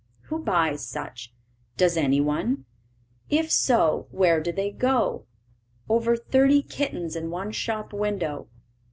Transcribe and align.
Who 0.29 0.39
buys 0.43 0.83
such? 0.83 1.31
Does 1.77 1.95
any 1.95 2.19
one? 2.19 2.65
If 3.29 3.51
so, 3.51 4.07
where 4.09 4.41
do 4.41 4.51
they 4.51 4.71
go? 4.71 5.27
Over 5.87 6.15
thirty 6.15 6.63
kittens 6.63 7.15
in 7.15 7.29
one 7.29 7.51
shop 7.51 7.93
window. 7.93 8.47